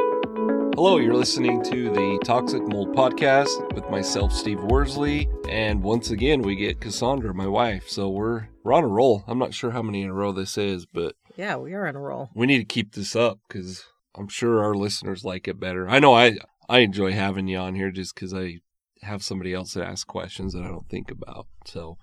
[0.77, 6.43] Hello, you're listening to the Toxic Mold Podcast with myself, Steve Worsley, and once again
[6.43, 7.89] we get Cassandra, my wife.
[7.89, 9.25] So we're we're on a roll.
[9.27, 11.97] I'm not sure how many in a row this is, but yeah, we are on
[11.97, 12.31] a roll.
[12.37, 13.85] We need to keep this up because
[14.15, 15.89] I'm sure our listeners like it better.
[15.89, 18.61] I know I I enjoy having you on here just because I
[19.05, 21.47] have somebody else that asks questions that I don't think about.
[21.67, 21.99] So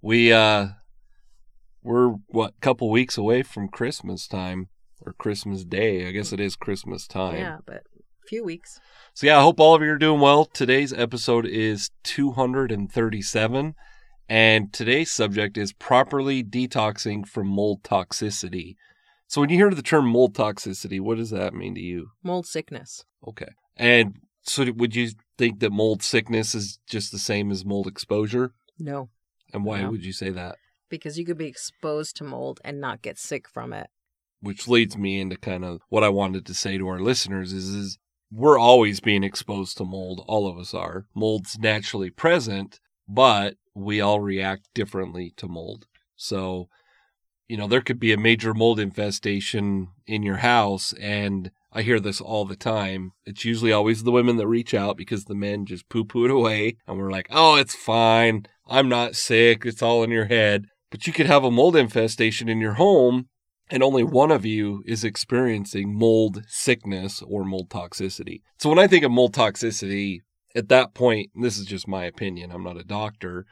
[0.00, 0.68] we uh
[1.82, 4.68] we're what a couple weeks away from Christmas time
[5.00, 6.06] or Christmas Day.
[6.06, 7.36] I guess it is Christmas time.
[7.36, 8.78] Yeah, but a few weeks.
[9.14, 10.44] So yeah, I hope all of you are doing well.
[10.44, 13.74] Today's episode is 237
[14.28, 18.76] and today's subject is properly detoxing from mold toxicity.
[19.26, 22.10] So when you hear the term mold toxicity, what does that mean to you?
[22.22, 23.04] Mold sickness.
[23.26, 23.50] Okay.
[23.76, 24.16] And
[24.48, 28.52] so would you think that mold sickness is just the same as mold exposure?
[28.78, 29.10] No.
[29.52, 29.90] And why No.
[29.90, 30.56] would you say that?
[30.88, 33.88] Because you could be exposed to mold and not get sick from it.
[34.40, 37.68] Which leads me into kind of what I wanted to say to our listeners is,
[37.68, 37.98] is
[38.30, 40.24] we're always being exposed to mold.
[40.26, 41.06] All of us are.
[41.14, 45.86] Mold's naturally present, but we all react differently to mold.
[46.16, 46.68] So,
[47.48, 52.00] you know, there could be a major mold infestation in your house and I hear
[52.00, 53.12] this all the time.
[53.24, 56.30] It's usually always the women that reach out because the men just poo poo it
[56.30, 58.46] away and we're like, oh, it's fine.
[58.66, 59.64] I'm not sick.
[59.64, 60.66] It's all in your head.
[60.90, 63.28] But you could have a mold infestation in your home
[63.70, 68.40] and only one of you is experiencing mold sickness or mold toxicity.
[68.58, 70.20] So when I think of mold toxicity,
[70.54, 73.44] at that point, this is just my opinion, I'm not a doctor,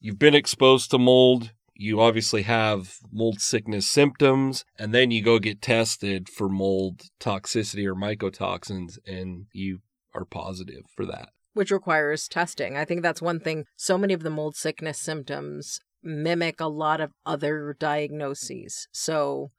[0.00, 5.38] you've been exposed to mold, you obviously have mold sickness symptoms, and then you go
[5.38, 9.78] get tested for mold toxicity or mycotoxins, and you
[10.14, 11.30] are positive for that.
[11.54, 12.76] which requires testing.
[12.76, 13.64] I think that's one thing.
[13.74, 18.86] So many of the mold sickness symptoms mimic a lot of other diagnoses.
[18.92, 19.50] So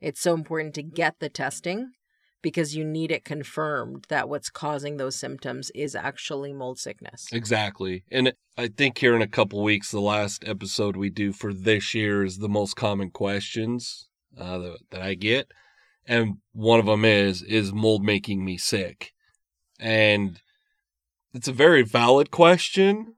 [0.00, 1.90] it's so important to get the testing
[2.42, 7.26] because you need it confirmed that what's causing those symptoms is actually mold sickness.
[7.32, 8.04] Exactly.
[8.10, 11.94] And I think here in a couple weeks, the last episode we do for this
[11.94, 15.52] year is the most common questions uh, that, that I get.
[16.06, 19.12] And one of them is, is mold making me sick?
[19.78, 20.40] And
[21.34, 23.14] it's a very valid question.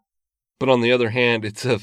[0.59, 1.79] But on the other hand, it's a,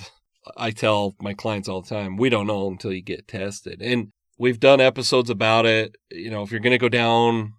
[0.56, 3.81] I tell my clients all the time, we don't know until you get tested.
[3.81, 5.95] And we've done episodes about it.
[6.12, 7.54] You know, if you're going to go down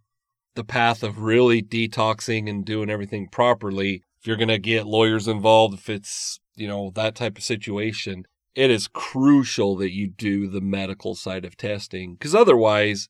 [0.54, 5.28] the path of really detoxing and doing everything properly, if you're going to get lawyers
[5.28, 10.48] involved, if it's, you know, that type of situation, it is crucial that you do
[10.48, 12.14] the medical side of testing.
[12.14, 13.08] Because otherwise,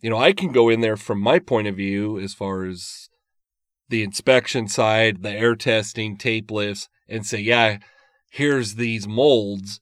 [0.00, 3.10] you know, I can go in there from my point of view as far as
[3.88, 7.78] the inspection side, the air testing, tape lifts, and say, yeah,
[8.30, 9.80] here's these molds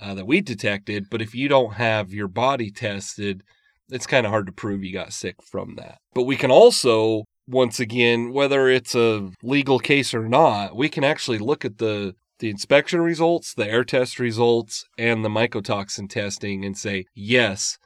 [0.00, 1.06] uh, that we detected.
[1.10, 3.42] But if you don't have your body tested,
[3.90, 5.98] it's kind of hard to prove you got sick from that.
[6.14, 11.02] But we can also once again, whether it's a legal case or not, we can
[11.02, 16.64] actually look at the the inspection results, the air test results, and the mycotoxin testing
[16.64, 17.78] and say, yes,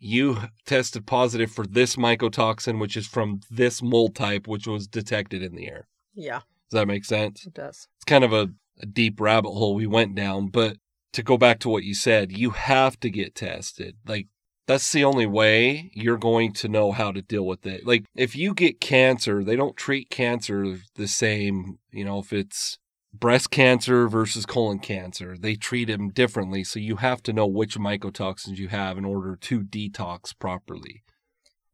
[0.00, 0.36] you
[0.66, 5.54] tested positive for this mycotoxin, which is from this mold type, which was detected in
[5.54, 5.86] the air.
[6.12, 6.40] Yeah,
[6.70, 7.46] Does that make sense?
[7.46, 7.86] it does.
[7.98, 8.48] It's kind of a,
[8.80, 10.76] a deep rabbit hole we went down, but
[11.12, 13.96] to go back to what you said, you have to get tested.
[14.06, 14.28] Like,
[14.66, 17.86] that's the only way you're going to know how to deal with it.
[17.86, 22.78] Like, if you get cancer, they don't treat cancer the same, you know, if it's
[23.12, 26.62] breast cancer versus colon cancer, they treat them differently.
[26.62, 31.02] So you have to know which mycotoxins you have in order to detox properly.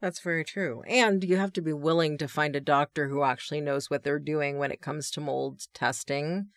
[0.01, 0.83] That's very true.
[0.87, 4.19] And you have to be willing to find a doctor who actually knows what they're
[4.19, 6.49] doing when it comes to mold testing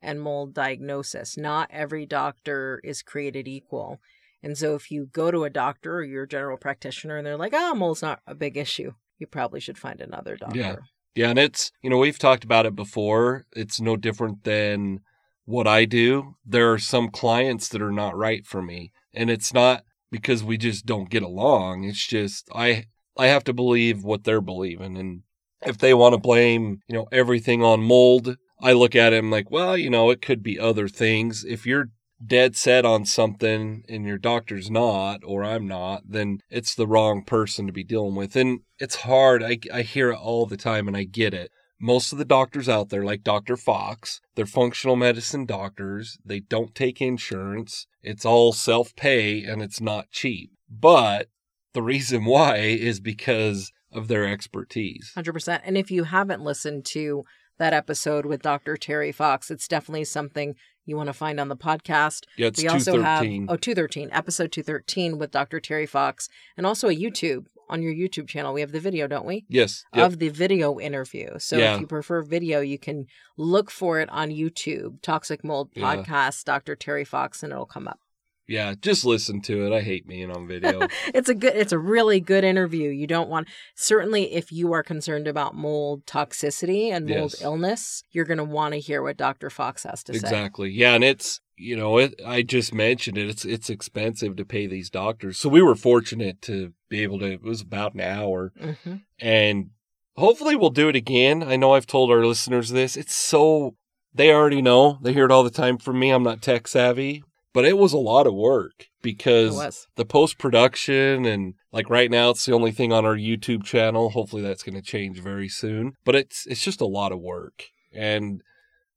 [0.00, 1.36] and mold diagnosis.
[1.36, 4.00] Not every doctor is created equal.
[4.42, 7.54] And so if you go to a doctor or your general practitioner and they're like,
[7.54, 10.58] oh, mold's not a big issue, you probably should find another doctor.
[10.58, 10.76] Yeah.
[11.14, 13.44] Yeah, and it's, you know, we've talked about it before.
[13.56, 15.00] It's no different than
[15.46, 16.36] what I do.
[16.46, 20.56] There are some clients that are not right for me, and it's not because we
[20.56, 21.82] just don't get along.
[21.82, 22.84] It's just I
[23.16, 25.22] I have to believe what they're believing and
[25.62, 29.26] if they want to blame, you know, everything on mold, I look at it and
[29.26, 31.44] I'm like, well, you know, it could be other things.
[31.44, 31.90] If you're
[32.24, 37.22] dead set on something and your doctor's not or I'm not, then it's the wrong
[37.24, 38.34] person to be dealing with.
[38.36, 39.42] And it's hard.
[39.42, 41.50] I, I hear it all the time and I get it.
[41.80, 43.56] Most of the doctors out there, like Dr.
[43.56, 46.18] Fox, they're functional medicine doctors.
[46.24, 47.86] They don't take insurance.
[48.02, 50.50] It's all self pay and it's not cheap.
[50.68, 51.28] But
[51.74, 55.12] the reason why is because of their expertise.
[55.16, 55.60] 100%.
[55.64, 57.24] And if you haven't listened to
[57.58, 58.76] that episode with Dr.
[58.76, 60.54] Terry Fox, it's definitely something
[60.86, 62.24] you want to find on the podcast.
[62.36, 63.46] Yeah, it's we also have 213.
[63.50, 65.60] oh 213 episode 213 with Dr.
[65.60, 68.54] Terry Fox and also a YouTube on your YouTube channel.
[68.54, 69.44] We have the video, don't we?
[69.48, 69.84] Yes.
[69.94, 70.06] Yep.
[70.06, 71.38] Of the video interview.
[71.38, 71.74] So Yeah.
[71.74, 73.04] if you prefer video, you can
[73.36, 75.96] look for it on YouTube, Toxic Mold Yeah.
[75.96, 76.74] Podcast, Dr.
[76.74, 78.00] Terry Fox, and it'll come up.
[78.48, 79.72] Yeah, just listen to it.
[79.76, 80.88] I hate being on video.
[81.14, 82.88] It's a good it's a really good interview.
[82.90, 87.42] You don't want certainly if you are concerned about mold toxicity and mold Yes.
[87.42, 89.50] illness, you're going to want to hear what Dr.
[89.50, 90.18] Fox has to say.
[90.18, 90.70] Exactly.
[90.70, 92.20] Yeah, and it's you know it.
[92.24, 93.28] I just mentioned it.
[93.28, 97.32] It's it's expensive to pay these doctors, so we were fortunate to be able to.
[97.32, 99.70] It was about an hour, hmm and
[100.16, 101.42] hopefully we'll do it again.
[101.42, 102.96] I know I've told our listeners this.
[102.96, 103.74] It's so
[104.14, 104.98] they already know.
[105.02, 106.10] They hear it all the time from me.
[106.10, 107.22] I'm not tech savvy,
[107.58, 112.30] but it was a lot of work because the post production and like right now
[112.30, 114.10] it's the only thing on our YouTube channel.
[114.10, 115.94] Hopefully that's going to change very soon.
[116.04, 117.64] But it's it's just a lot of work.
[117.92, 118.42] And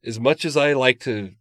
[0.06, 1.32] as much as I like to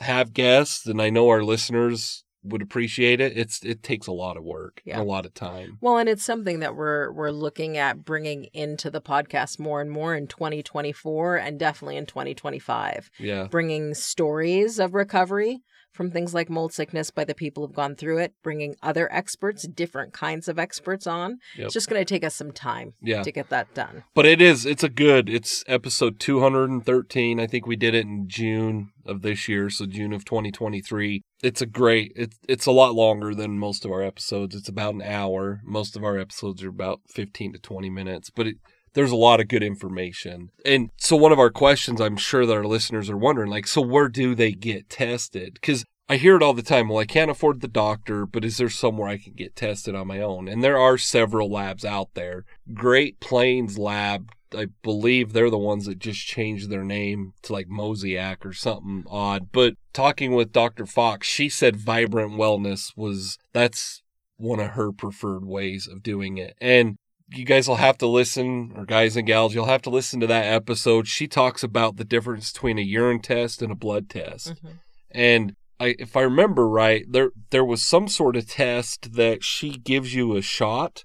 [0.00, 4.38] have guests and I know our listeners would appreciate it, it's it takes a lot
[4.38, 5.02] of work Yeah.
[5.02, 5.76] a lot of time.
[5.82, 9.90] Well, and it's something that we're we're looking at bringing into the podcast more and
[9.90, 13.10] more in 2024 and definitely in 2025.
[13.20, 13.48] Yeah.
[13.50, 15.60] Bringing stories of recovery
[15.94, 19.66] from things like mold sickness by the people who've gone through it, bringing other experts,
[19.68, 21.38] different kinds of experts on.
[21.56, 21.66] Yep.
[21.66, 23.22] It's just going to take us some time Yeah.
[23.22, 24.02] to get that done.
[24.12, 27.38] But it is it's a good it's episode 213.
[27.40, 31.22] I think we did it in June of this year, so June of 2023.
[31.42, 34.56] It's a great it's it's a lot longer than most of our episodes.
[34.56, 35.60] It's about an hour.
[35.64, 38.56] Most of our episodes are about 15 to 20 minutes, but it
[38.94, 40.50] there's a lot of good information.
[40.64, 43.80] And so one of our questions I'm sure that our listeners are wondering like so
[43.80, 45.60] where do they get tested?
[45.60, 46.88] Cuz I hear it all the time.
[46.88, 50.06] Well, I can't afford the doctor, but is there somewhere I can get tested on
[50.06, 50.48] my own?
[50.48, 52.44] And there are several labs out there.
[52.74, 57.68] Great Plains Lab, I believe they're the ones that just changed their name to like
[57.68, 59.48] Mosaic or something odd.
[59.50, 60.84] But talking with Dr.
[60.84, 64.02] Fox, she said Vibrant Wellness was that's
[64.36, 66.54] one of her preferred ways of doing it.
[66.60, 70.20] And you guys will have to listen, or guys and gals, you'll have to listen
[70.20, 71.08] to that episode.
[71.08, 74.54] She talks about the difference between a urine test and a blood test.
[74.62, 74.78] Mhm.
[75.10, 79.70] And I, if I remember right, there there was some sort of test that she
[79.70, 81.04] gives you a shot.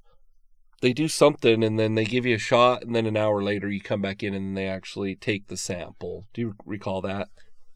[0.81, 3.69] They do something and then they give you a shot, and then an hour later
[3.69, 6.27] you come back in and they actually take the sample.
[6.33, 7.29] Do you recall that?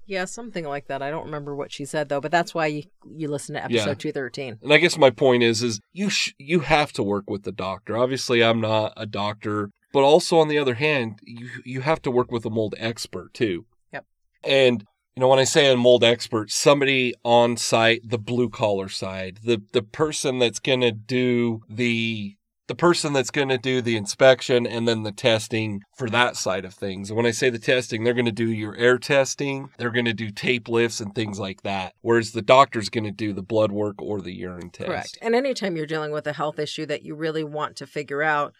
[0.06, 1.02] Yeah, something like that.
[1.02, 3.88] I don't remember what she said though, but that's why you, you listen to episode
[3.90, 3.94] Yeah.
[3.94, 4.60] 213.
[4.62, 7.52] And I guess my point is, is you sh- you have to work with the
[7.52, 7.98] doctor.
[7.98, 12.12] Obviously, I'm not a doctor, but also on the other hand, you you have to
[12.12, 13.66] work with a mold expert too.
[13.94, 14.06] Yep.
[14.44, 18.90] And you know, when I say a mold expert, somebody on site, the blue collar
[18.90, 22.36] side, the the person that's gonna do the
[22.68, 26.64] the person that's going to do the inspection and then the testing for that side
[26.64, 27.10] of things.
[27.10, 30.06] And when I say the testing, they're going to do your air testing, they're going
[30.06, 31.94] to do tape lifts and things like that.
[32.02, 34.88] Whereas the doctor's going to do the blood work or the urine test.
[34.88, 35.18] Correct.
[35.22, 38.54] And anytime you're dealing with a health issue that you really want to figure out,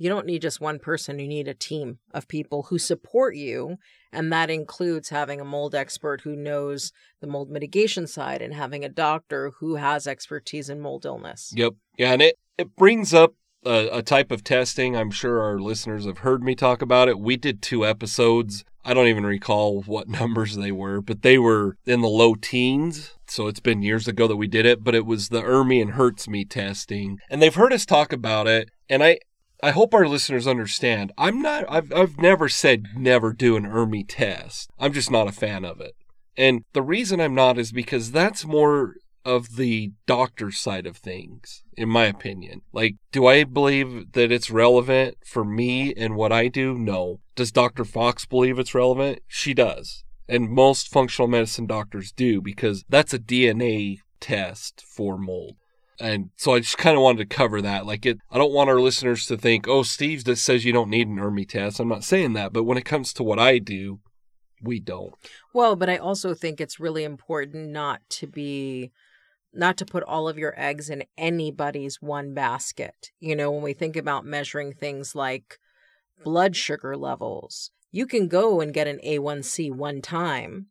[0.00, 3.78] You don't need just one person, you need a team of people who support you.
[4.12, 8.84] And that includes having a mold expert who knows the mold mitigation side and having
[8.84, 11.52] a doctor who has expertise in mold illness.
[11.54, 11.72] Yep.
[11.98, 12.12] Yeah.
[12.12, 13.34] And it, it brings up
[13.64, 14.96] a, a type of testing.
[14.96, 17.18] I'm sure our listeners have heard me talk about it.
[17.18, 18.64] We did two episodes.
[18.84, 23.14] I don't even recall what numbers they were, but they were in the low teens.
[23.26, 25.92] So it's been years ago that we did it, but it was the ERMI and
[25.92, 27.18] HERTSMI testing.
[27.28, 28.70] And they've heard us talk about it.
[28.88, 29.18] And I,
[29.62, 31.12] I hope our listeners understand.
[31.18, 34.70] I'm not, I've, I've never said never do an ERMI test.
[34.78, 35.94] I'm just not a fan of it.
[36.36, 38.94] And the reason I'm not is because that's more
[39.28, 42.62] of the doctor side of things, in my opinion.
[42.72, 46.78] Like, do I believe that it's relevant for me and what I do?
[46.78, 47.20] No.
[47.36, 47.84] Does Dr.
[47.84, 49.20] Fox believe it's relevant?
[49.28, 50.02] She does.
[50.30, 55.56] And most functional medicine doctors do because that's a DNA test for mold.
[56.00, 57.84] And so I just kind of wanted to cover that.
[57.84, 60.90] Like it, I don't want our listeners to think, "Oh, Steve just says you don't
[60.90, 63.58] need an ERMI test." I'm not saying that, but when it comes to what I
[63.58, 63.98] do,
[64.62, 65.14] we don't.
[65.52, 68.92] Well, but I also think it's really important not to be
[69.52, 73.10] not to put all of your eggs in anybody's one basket.
[73.20, 75.58] You know, when we think about measuring things like
[76.24, 76.58] blood mm-hmm.
[76.58, 80.66] sugar levels, you can go and get an A1C one time,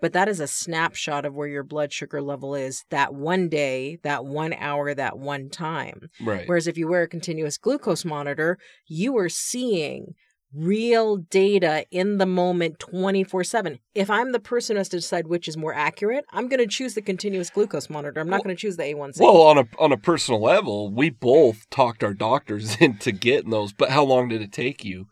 [0.00, 3.98] but that is a snapshot of where your blood sugar level is that one day,
[4.02, 6.08] that one hour, that one time.
[6.20, 6.48] Right.
[6.48, 10.14] Whereas if you wear a continuous glucose monitor, you are seeing
[10.54, 13.78] real data in the moment 24 7.
[13.94, 16.66] If I'm the person who has to decide which is more accurate, I'm going to
[16.66, 18.20] choose the continuous glucose monitor.
[18.20, 19.20] I'm not well, going to choose the A1C.
[19.20, 23.72] Well, on a, on a personal level, we both talked our doctors into getting those,
[23.72, 25.06] but how long did it take you?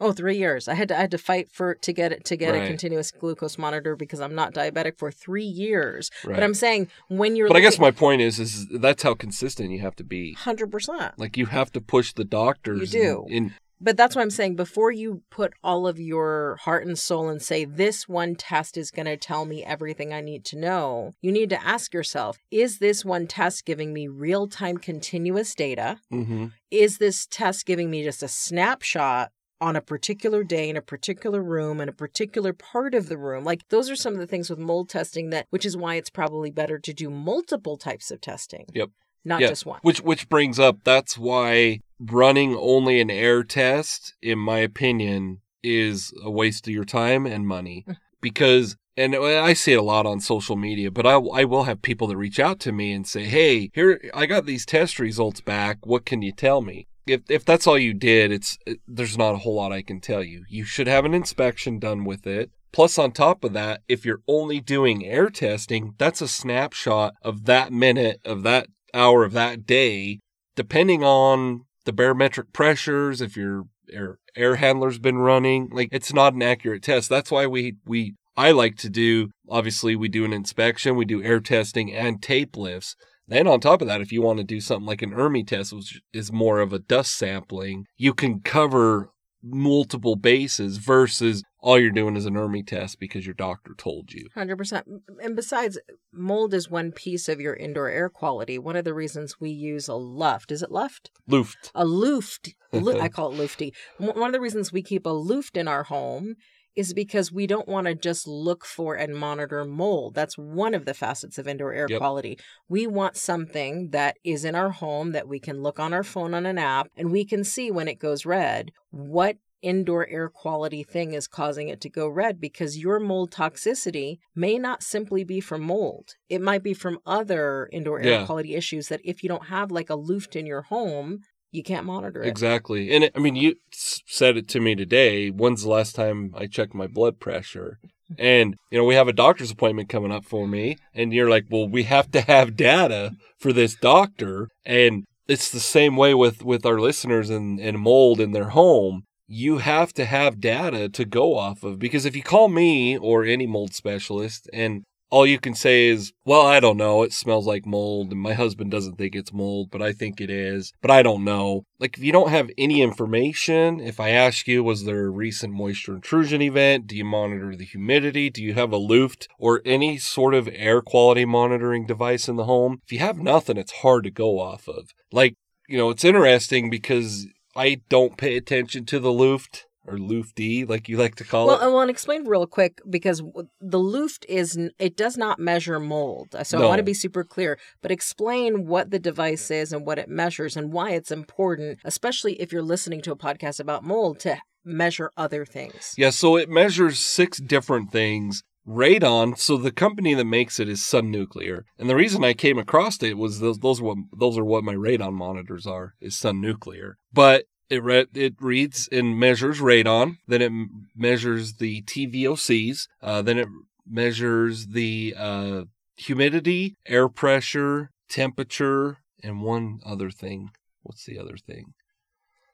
[0.00, 0.68] Oh, three years.
[0.68, 2.62] I had to I had to fight for to get it to get right.
[2.62, 6.08] a continuous glucose monitor because I'm not diabetic for three years.
[6.24, 6.36] Right.
[6.36, 7.48] But I'm saying when you're.
[7.48, 10.34] But looking, I guess my point is, is that's how consistent you have to be.
[10.34, 11.18] Hundred percent.
[11.18, 12.94] Like you have to push the doctors.
[12.94, 13.50] You do.
[13.80, 14.56] But that's what I'm saying.
[14.56, 18.90] Before you put all of your heart and soul and say, this one test is
[18.90, 22.78] going to tell me everything I need to know, you need to ask yourself, is
[22.78, 26.00] this one test giving me real time continuous data?
[26.12, 26.46] Mm-hmm.
[26.70, 29.30] Is this test giving me just a snapshot
[29.60, 33.44] on a particular day in a particular room in a particular part of the room.
[33.44, 36.10] Like those are some of the things with mold testing that which is why it's
[36.10, 38.66] probably better to do multiple types of testing.
[38.72, 38.90] Yep.
[39.24, 39.48] Not yeah.
[39.48, 39.80] just one.
[39.82, 46.12] Which which brings up that's why running only an air test, in my opinion, is
[46.22, 47.84] a waste of your time and money.
[47.88, 47.96] Mm.
[48.20, 51.82] because, and I see it a lot on social media, but I, I will have
[51.82, 55.40] people that reach out to me and say, hey, here, I got these test results
[55.40, 55.86] back.
[55.86, 56.88] What can you tell me?
[57.06, 60.00] If, if that's all you did, it's it, there's not a whole lot I can
[60.00, 60.44] tell you.
[60.48, 62.50] You should have an inspection done with it.
[62.70, 67.46] Plus, on top of that, if you're only doing air testing, that's a snapshot of
[67.46, 70.20] that minute, of that hour, of that day,
[70.56, 76.34] depending on the barometric pressures, if your air, air handler's been running, like it's not
[76.34, 77.08] an accurate test.
[77.08, 81.22] That's why we, we, I like to do, obviously we do an inspection, we do
[81.22, 82.94] air testing and tape lifts.
[83.26, 85.72] Then on top of that, if you want to do something like an ERMI test,
[85.72, 89.10] which is more of a dust sampling, you can cover
[89.42, 94.28] multiple bases versus all you're doing is an ERMI test because your doctor told you.
[94.36, 94.82] 100%.
[95.22, 95.78] And besides,
[96.12, 98.58] mold is one piece of your indoor air quality.
[98.58, 101.10] One of the reasons we use a luft, is it luft?
[101.26, 101.72] Luft.
[101.74, 102.54] A luft.
[102.72, 103.72] I call it lufty.
[103.98, 106.36] One of the reasons we keep a luft in our home
[106.78, 110.14] is because we don't want to just look for and monitor mold.
[110.14, 111.98] That's one of the facets of indoor air yep.
[111.98, 112.38] quality.
[112.68, 116.34] We want something that is in our home that we can look on our phone
[116.34, 120.82] on an app and we can see when it goes red what indoor air quality
[120.82, 125.40] thing is causing it to go red because your mold toxicity may not simply be
[125.40, 126.10] from mold.
[126.28, 128.26] It might be from other indoor air yeah.
[128.26, 131.86] quality issues that if you don't have like a luft in your home, you can't
[131.86, 132.28] monitor it.
[132.28, 132.94] Exactly.
[132.94, 135.30] And it, I mean, you said it to me today.
[135.30, 137.78] When's the last time I checked my blood pressure?
[138.18, 140.76] And, you know, we have a doctor's appointment coming up for me.
[140.94, 144.48] And you're like, well, we have to have data for this doctor.
[144.64, 149.04] And it's the same way with, with our listeners and, and mold in their home.
[149.28, 153.24] You have to have data to go off of because if you call me or
[153.24, 157.02] any mold specialist and all you can say is, well, I don't know.
[157.02, 160.30] It smells like mold, and my husband doesn't think it's mold, but I think it
[160.30, 160.72] is.
[160.82, 161.64] But I don't know.
[161.78, 165.52] Like, if you don't have any information, if I ask you, was there a recent
[165.54, 166.86] moisture intrusion event?
[166.86, 168.30] Do you monitor the humidity?
[168.30, 172.44] Do you have a Luft or any sort of air quality monitoring device in the
[172.44, 172.80] home?
[172.84, 174.90] If you have nothing, it's hard to go off of.
[175.10, 175.34] Like,
[175.68, 177.26] you know, it's interesting because
[177.58, 181.60] I don't pay attention to the Luft or Luft-D, like you like to call Well,
[181.60, 181.64] it.
[181.64, 183.20] I want to explain real quick because
[183.60, 186.36] the Luft is it does not measure mold.
[186.44, 189.98] So I want to be super clear, but explain what the device is and what
[189.98, 194.20] it measures and why it's important, especially if you're listening to a podcast about mold
[194.20, 195.94] to measure other things.
[195.96, 198.44] Yeah, so it measures six different things.
[198.68, 202.58] Radon, so the company that makes it is Sun Nuclear, and the reason I came
[202.58, 206.18] across it was those those are what those are what my radon monitors are is
[206.18, 206.98] Sun Nuclear.
[207.10, 213.22] But it re- it reads and measures radon, then it m- measures the TVOCs, uh,
[213.22, 213.48] then it
[213.86, 215.62] measures the uh,
[215.96, 220.50] humidity, air pressure, temperature, and one other thing.
[220.82, 221.72] What's the other thing?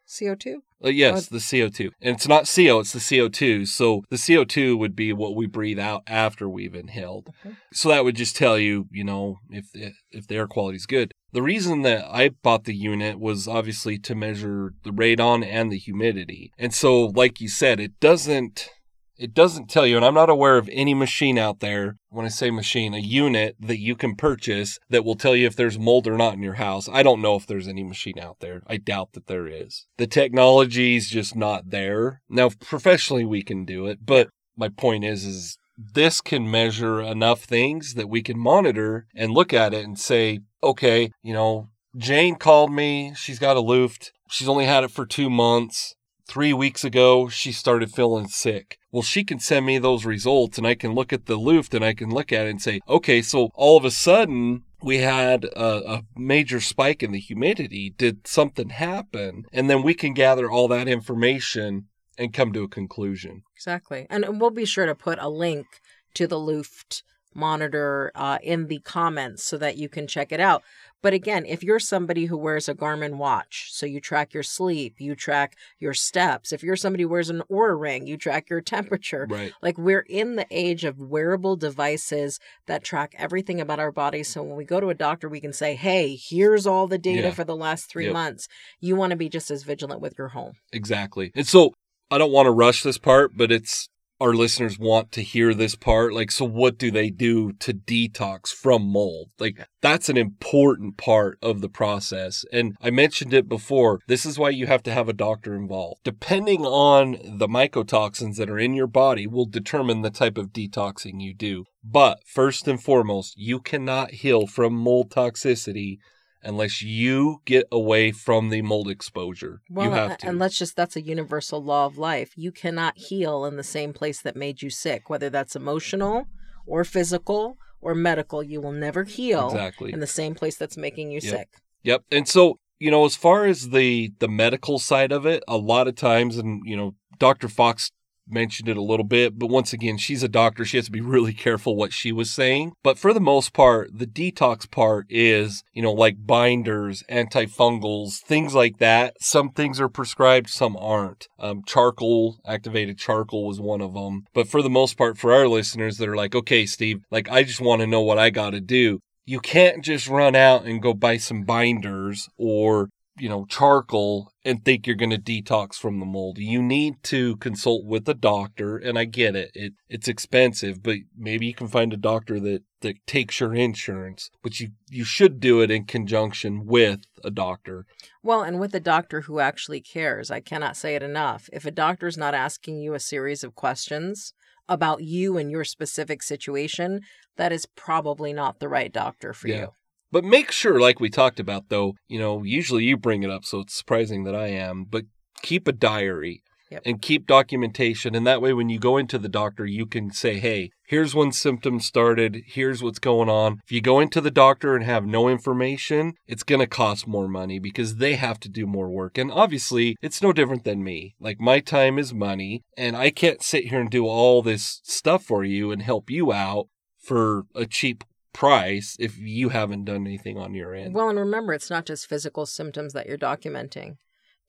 [0.09, 0.57] CO2?
[0.85, 1.91] Uh, yes, the CO2.
[2.03, 3.67] And it's not CO, it's the CO2.
[3.67, 7.31] So the CO2 would be what we breathe out after we've inhaled.
[7.45, 7.57] Mhm.
[7.73, 9.67] So that would just tell you, you know, if
[10.11, 11.13] if the air quality is good.
[11.33, 15.79] The reason that I bought the unit was obviously to measure the radon and the
[15.79, 16.53] humidity.
[16.59, 18.69] And so like you said, it doesn't
[19.17, 22.29] it doesn't tell you, and I'm not aware of any machine out there, when I
[22.29, 26.07] say machine, a unit that you can purchase that will tell you if there's mold
[26.07, 26.89] or not in your house.
[26.89, 28.63] I don't know if there's any machine out there.
[28.67, 29.87] I doubt that there is.
[29.99, 32.23] The technology's just not there.
[32.29, 37.45] Now, professionally, we can do it, but my point is, is this can measure enough
[37.45, 42.37] things that we can monitor and look at it and say, okay, you know, Jane
[42.37, 43.13] called me.
[43.17, 44.13] She's got a Luft.
[44.29, 45.95] She's only had it for two months
[46.27, 48.79] three weeks ago she started feeling sick.
[48.91, 51.85] Well she can send me those results and i can look at the luft and
[51.85, 55.45] i can look at it and say okay so all of a sudden we had
[55.45, 57.95] a, a major spike in the humidity.
[57.97, 59.47] Did something happen?
[59.53, 61.87] And then we can gather all that information
[62.19, 63.43] and come to a conclusion.
[63.57, 64.07] Exactly.
[64.11, 65.67] And and we'll be sure to put a link
[66.15, 67.03] to the Luft
[67.35, 70.63] monitor uh, in the comments so that you can check it out.
[71.03, 74.95] But again, if you're somebody who wears a Garmin watch, so you track your sleep,
[74.99, 76.51] you track your steps.
[76.51, 79.27] If you're somebody who wears an Oura ring, you track your temperature.
[79.29, 84.29] right Like we're in the age of wearable devices that track everything about our bodies.
[84.29, 87.29] So when we go to a doctor, we can say, hey, here's all the data
[87.29, 87.35] Yeah.
[87.35, 88.13] for the last three Yep.
[88.15, 88.49] months.
[88.81, 90.55] You want to be just as vigilant with your home.
[90.73, 91.33] Exactly.
[91.35, 91.75] And so
[92.11, 93.89] I don't want to rush this part, but it's
[94.21, 96.15] our listeners want to hear this part.
[96.15, 99.31] Like, so what do they do to detox from mold?
[99.39, 102.45] Like, that's an important part of the process.
[102.53, 104.01] And I mentioned it before.
[104.07, 106.01] This is why you have to have a doctor involved.
[106.05, 111.21] Depending on the mycotoxins that are in your body will determine the type of detoxing
[111.21, 111.65] you do.
[111.83, 115.99] But first and foremost, you cannot heal from mold toxicity
[116.45, 119.63] unless you get away from the mold exposure.
[119.71, 120.29] Well, you have to.
[120.29, 122.33] and let's just that's a universal law of life.
[122.37, 126.27] You cannot heal in the same place that made you sick, whether that's emotional
[126.67, 128.43] or physical or medical.
[128.43, 129.93] You will never heal Exactly.
[129.93, 131.31] in the same place that's making you Yep.
[131.35, 131.49] sick.
[131.83, 132.05] Yep.
[132.11, 135.89] And so, you know, as far as the the medical side of it, a lot
[135.89, 137.49] of times and you know, Dr.
[137.49, 137.91] Fox
[138.27, 140.65] mentioned it a little bit, but once again, she's a doctor.
[140.65, 142.73] She has to be really careful what she was saying.
[142.83, 148.55] But for the most part, the detox part is, you know, like binders, antifungals, things
[148.55, 149.15] like that.
[149.21, 151.29] Some things are prescribed, some aren't.
[151.39, 154.25] Um, charcoal, activated charcoal was one of them.
[154.33, 157.43] But for the most part, for our listeners that are like, okay, Steve, like, I
[157.43, 159.01] just want to know what I got to do.
[159.27, 164.65] You can't just run out and go buy some binders or you know, charcoal and
[164.65, 166.39] think you're going to detox from the mold.
[166.39, 169.51] You need to consult with a doctor, and I get it.
[169.55, 174.31] It it's expensive, but maybe you can find a doctor that that takes your insurance.
[174.43, 177.87] But you you should do it in conjunction with a doctor.
[178.23, 180.31] Well, and with a doctor who actually cares.
[180.31, 181.49] I cannot say it enough.
[181.53, 184.33] If a doctor's not asking you a series of questions
[184.69, 187.01] about you and your specific situation,
[187.37, 189.61] that is probably not the right doctor for Yeah.
[189.61, 189.69] you.
[190.15, 193.45] But make sure, like we talked about, though, you know, usually you bring it up,
[193.45, 195.07] so it's surprising that I am, but
[195.43, 196.83] keep a diary Yep.
[196.87, 198.15] and keep documentation.
[198.15, 201.33] And that way, when you go into the doctor, you can say, hey, here's when
[201.33, 202.43] symptoms started.
[202.47, 203.61] Here's what's going on.
[203.65, 207.29] If you go into the doctor and have no information, it's going to cost more
[207.29, 209.19] money because they have to do more work.
[209.19, 211.17] And obviously, it's no different than me.
[211.19, 215.25] Like, my time is money, and I can't sit here and do all this stuff
[215.25, 220.37] for you and help you out for a cheap price if you haven't done anything
[220.37, 220.95] on your end.
[220.95, 223.97] Well, and remember, it's not just physical symptoms that you're documenting.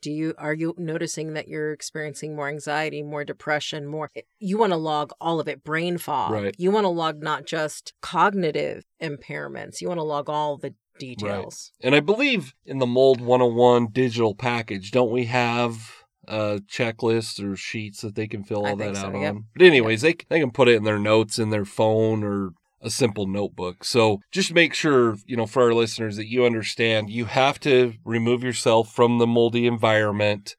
[0.02, 4.74] Do you are you noticing that you're experiencing more anxiety, more depression, more you want
[4.74, 6.32] to log all of it, brain fog.
[6.32, 6.56] Right.
[6.58, 9.82] You want to log not just cognitive impairments.
[9.82, 11.72] You want to log all the details.
[11.82, 15.92] and I believe in the Mold 101 digital package, don't we have
[16.28, 19.36] uh checklists or sheets that they can fill I all that so, out yep.
[19.36, 19.46] on?
[19.56, 22.52] But anyways, they they can put it in their notes in their phone or
[22.86, 23.84] a simple notebook.
[23.84, 27.94] So just make sure, you know, for our listeners that you understand you have to
[28.06, 30.56] remove yourself from the moldy environment.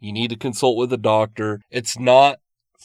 [0.00, 1.60] You need to consult with a doctor.
[1.70, 2.38] It's not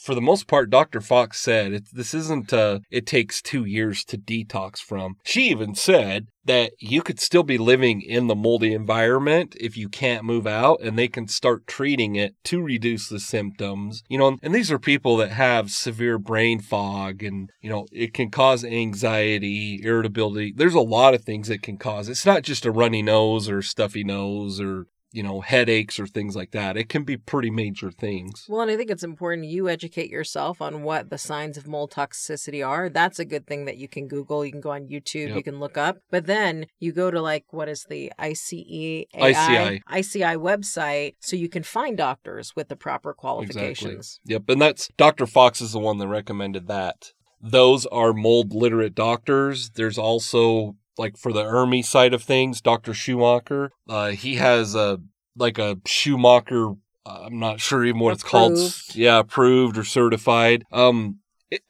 [0.03, 0.99] for the most part, Dr.
[0.99, 5.15] Fox said it, this isn't uh it takes two years to detox from.
[5.23, 9.87] She even said that you could still be living in the moldy environment if you
[9.87, 14.03] can't move out and they can start treating it to reduce the symptoms.
[14.09, 18.13] You know, and these are people that have severe brain fog and, you know, it
[18.13, 20.53] can cause anxiety, irritability.
[20.55, 22.09] There's a lot of things it can cause.
[22.09, 26.35] It's not just a runny nose or stuffy nose or you know, headaches or things
[26.35, 26.75] like that.
[26.75, 28.45] It can be pretty major things.
[28.49, 31.91] Well, and I think it's important you educate yourself on what the signs of mold
[31.91, 32.89] toxicity are.
[32.89, 34.43] That's a good thing that you can Google.
[34.43, 35.37] You can go on YouTube, yep.
[35.37, 35.99] you can look up.
[36.09, 41.47] But then you go to like what is the ICE ICI ICI website so you
[41.47, 44.19] can find doctors with the proper qualifications.
[44.23, 44.33] Exactly.
[44.33, 45.27] Yep, and that's Dr.
[45.27, 47.13] Fox is the one that recommended that.
[47.39, 49.69] Those are mold literate doctors.
[49.71, 52.93] There's also like for the ERMI side of things, Dr.
[52.93, 54.99] Shoemaker, uh, he has a
[55.35, 56.75] like a Shoemaker.
[57.05, 58.57] Uh, I'm not sure even what approved.
[58.57, 58.95] it's called.
[58.95, 60.63] Yeah, approved or certified.
[60.71, 61.19] Um,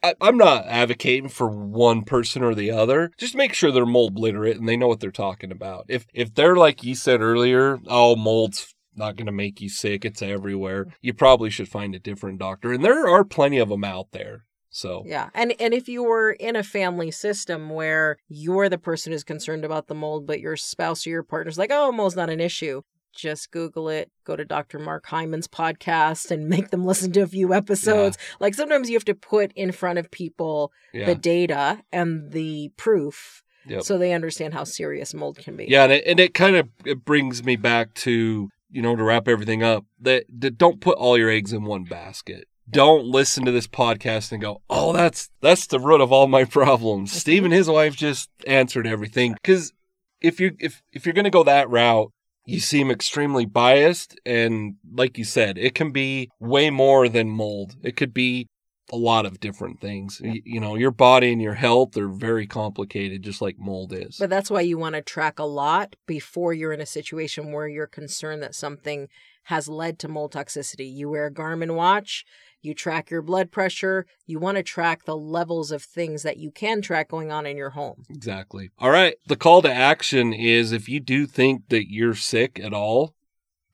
[0.02, 3.10] I, am not advocating for one person or the other.
[3.18, 5.86] Just make sure they're mold literate and they know what they're talking about.
[5.88, 10.04] If if they're like you said earlier, oh mold's not going to make you sick.
[10.04, 10.86] It's everywhere.
[11.00, 12.72] You probably should find a different doctor.
[12.72, 14.44] And there are plenty of them out there.
[14.74, 19.12] So yeah, and and if you were in a family system where you're the person
[19.12, 22.28] who's concerned about the mold, but your spouse or your partner's like, oh, mold's not
[22.28, 22.82] an issue,
[23.14, 24.80] just Google it, go to Dr.
[24.80, 28.18] Mark Hyman's podcast and make them listen to a few episodes.
[28.18, 28.36] Yeah.
[28.40, 31.06] Like sometimes you have to put in front of people yeah.
[31.06, 33.84] the data and the proof yep.
[33.84, 35.66] so they understand how serious mold can be.
[35.66, 39.04] Yeah, and it, and it kind of it brings me back to, you know, to
[39.04, 43.44] wrap everything up, that, that don't put all your eggs in one basket don't listen
[43.44, 47.44] to this podcast and go, "Oh, that's that's the root of all my problems." Steve
[47.44, 49.72] and his wife just answered everything because
[50.20, 52.10] if you if if you're going to go that route,
[52.46, 57.76] you seem extremely biased and like you said, it can be way more than mold.
[57.82, 58.48] It could be
[58.92, 60.20] a lot of different things.
[60.22, 64.16] You, you know, your body and your health are very complicated just like mold is.
[64.18, 67.66] But that's why you want to track a lot before you're in a situation where
[67.66, 69.08] you're concerned that something
[69.44, 70.92] has led to mold toxicity.
[70.92, 72.24] You wear a Garmin watch,
[72.64, 74.06] you track your blood pressure.
[74.26, 77.56] You want to track the levels of things that you can track going on in
[77.56, 78.04] your home.
[78.10, 78.70] Exactly.
[78.78, 79.16] All right.
[79.26, 83.14] The call to action is if you do think that you're sick at all,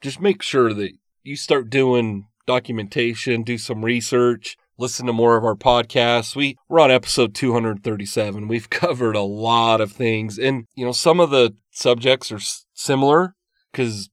[0.01, 5.45] just make sure that you start doing documentation, do some research, listen to more of
[5.45, 6.35] our podcasts.
[6.35, 8.49] We we're on episode 237.
[8.49, 12.41] We've covered a lot of things and you know some of the subjects are
[12.75, 13.35] similar
[13.73, 14.11] cuz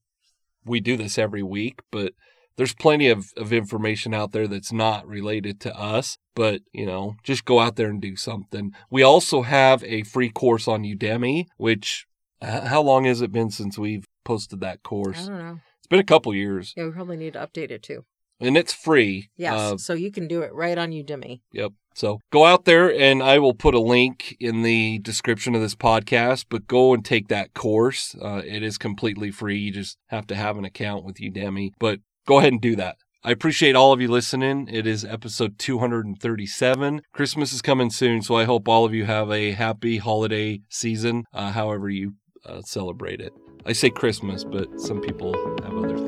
[0.64, 2.12] we do this every week, but
[2.58, 7.14] there's plenty of, of information out there that's not related to us, but you know,
[7.22, 8.72] just go out there and do something.
[8.90, 12.06] We also have a free course on Udemy, which
[12.42, 15.26] how long has it been since we've posted that course?
[15.26, 15.60] I don't know.
[15.78, 16.74] It's been a couple years.
[16.76, 18.04] Yeah, we probably need to update it too.
[18.40, 19.30] And it's free.
[19.36, 21.40] Yes, uh, so you can do it right on Udemy.
[21.52, 21.72] Yep.
[21.94, 25.74] So go out there and I will put a link in the description of this
[25.74, 28.14] podcast, but go and take that course.
[28.20, 29.58] Uh, it is completely free.
[29.58, 31.70] You just have to have an account with Udemy.
[31.80, 32.96] But go ahead and do that.
[33.24, 34.68] I appreciate all of you listening.
[34.70, 37.00] It is episode 237.
[37.12, 41.24] Christmas is coming soon, so I hope all of you have a happy holiday season,
[41.32, 42.14] uh, however you
[42.44, 43.32] uh, celebrate it.
[43.64, 46.07] I say Christmas, but some people have other things.